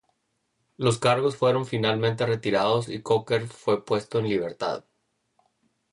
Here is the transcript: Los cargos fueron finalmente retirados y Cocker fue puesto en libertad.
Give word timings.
Los 0.77 0.97
cargos 0.97 1.35
fueron 1.35 1.67
finalmente 1.67 2.25
retirados 2.25 2.89
y 2.89 3.03
Cocker 3.03 3.47
fue 3.47 3.85
puesto 3.85 4.17
en 4.17 4.29
libertad. 4.29 4.83